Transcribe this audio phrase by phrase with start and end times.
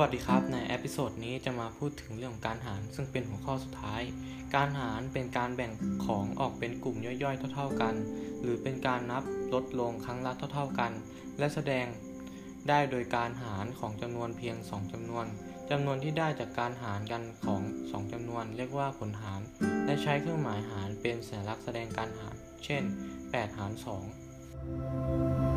[0.00, 4.02] สวัสดีครับใน episode นี้จะมาพูดถึงเรื่องของการหาร ซึ่งเป็นหัวข้อสุดท้าย
[4.54, 5.72] การหารเป็นการแบ่ง
[6.06, 7.94] ของออกเป็นกลุ่มย่อยๆ เท่า ๆกัน
[8.40, 9.22] หรือเป็นการนับ
[9.54, 10.92] ลดลงครั้งละเท่า ๆกัน
[11.38, 11.86] และแสดง
[12.68, 15.26] ได้โดยการหารของจำนวนเพียง 2จำนวน
[15.70, 19.40] จำนวนที่ได้จากการหารกันของ 2จำนวน เรียกว่าผลหาร
[19.84, 22.34] และใช้เครื่องหมายหารเป็นสัญลักษณ์แสดงการหาร
[22.64, 22.82] เช่น
[23.20, 23.72] 8 หาร
[25.48, 25.51] 2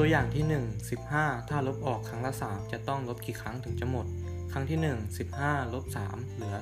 [0.00, 4.06] ตัวอย่างที่ 1 15 ถ้าลบออกครั้งละ 3 จะต้องลบกี่ครั้งถึงจะหมด
[4.52, 6.54] ครั้งที่ 1 15ลบ3เหลือ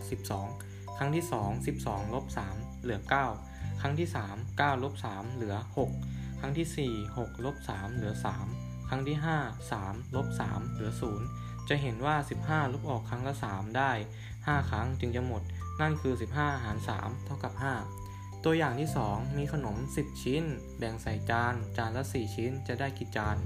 [0.45, 3.01] 12 ครั้งที่ 2 12ลบ3เหลือ
[3.41, 5.57] 9 ครั้งที่ 3 9ลบ3เหลือ
[5.97, 8.13] 6 ครั้งที่ 4 6ลบ3เหลือ
[8.51, 10.91] 3 ครั้งที่ 5 3ลบ3เหลือ
[11.31, 13.93] 0 จะเห็นว่า 15 ลบออกครั้งละ 3 ได้
[14.31, 15.43] 5 ครั้งจึงจะหมด
[15.81, 18.06] นั่นคือ 15 หาร 3 เท่ากับ 5
[18.49, 20.45] ตัวอย่างที่ 2 มีขนม 10 ชิ้น
[20.79, 23.37] แบ่งใส่จาน จานละ 4 ชิ้นจะได้กี่จาน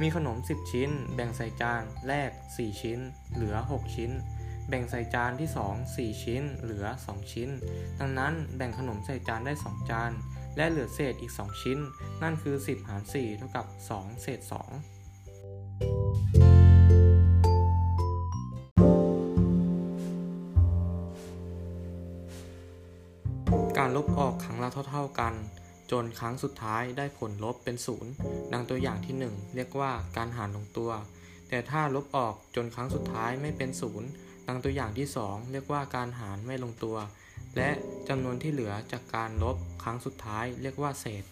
[0.00, 2.98] มีขนม 10 ชิ้น แบ่งใส่จานแรก 4 ชิ้น
[3.34, 4.10] เหลือ 6 ชิ้น
[4.68, 7.48] แบ่งใส่จานที่ 2 4 ชิ้น เหลือ 2 ชิ้น
[8.00, 10.10] ดังนั้นแบ่งขนมใส่จานได้ 2 จาน
[10.56, 11.78] และเหลือเศษอีก 2 ชิ้น
[12.22, 14.52] นั่นคือ 10 หาร 4 เท่ากับ 2 เศษ 2
[23.84, 25.34] การลบออกครั้งละเท่า ๆกัน
[25.92, 28.12] จนครั้งสุดท้ายได้ผลลบเป็นศูนย์
[28.52, 30.90] ดังตัวอย่างที่ 1 เรียกว่าการหารลงตัว
[31.48, 34.08] แต่ถ้าลบออกจนครั้งสุดท้ายไม่เป็นศูนย์
[34.48, 36.96] ดังตัวอย่างที่ 2 เรียกว่าการหารไม่ลงตัว
[37.56, 37.70] และ
[38.08, 41.24] จำนวนที่เหลือจากการลบครั้งสุดท้ายเรียกว่าเศษ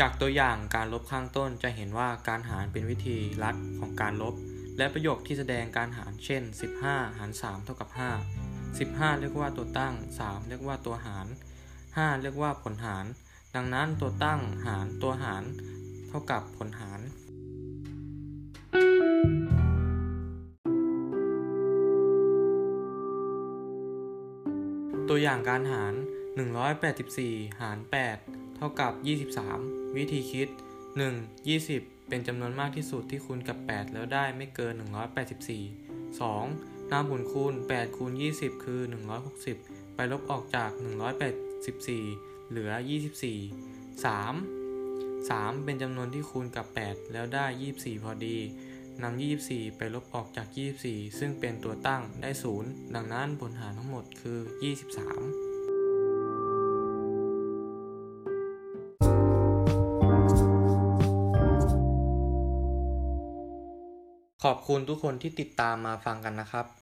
[0.00, 4.34] จากตัวอย่างการลบข้างต้นจะเห็นว่าการหารเป็นวิธีลัดของการลบ
[4.78, 6.42] และประโยคที่แสดงการหารเช่น
[6.80, 7.98] 15 หาร 3 เท่ากับ 5
[8.52, 11.26] 15 เรียกว่าตัวตั้ง 3 เรียกว่าตัวหาร
[11.74, 13.04] 5 เรียกว่าผลหาร
[13.54, 15.42] ดังนั้นตัวตั้งหารตัวหาร
[16.08, 17.00] เท่ากับผลหาร
[25.08, 25.94] ตัวอย่างการหาร
[26.76, 27.78] 184 หาร
[28.18, 30.48] 8 เท่ากับ 23 วิธีคิด
[31.08, 31.48] 1.
[31.52, 34.74] 20 เป็นจำนวนมากที่สุดที่คูณกับ 8 แล้วได้ไม่เกิน
[35.42, 36.92] 184 2.
[36.92, 38.80] นำผลคูณ 8 คูณ 20 คือ
[39.38, 40.70] 160 ไปลบออกจาก
[41.40, 42.72] 184 เหลือ
[43.58, 45.28] 24 3.
[45.28, 48.38] 3 เป็นจำนวนที่คูณกับ 8 แล้วได้ 24 พอดี
[49.02, 50.46] นำ24 ไปลบออกจาก
[50.82, 52.30] 24 ซึ่งเป็นตัวตั้งได้
[52.62, 54.38] 0 ดังนั้นผลหารทั้งหมดคือ
[55.00, 55.51] 23
[64.42, 66.66] ขอบคุณทุกคนที่ติดตามมาฟังกันนะครับ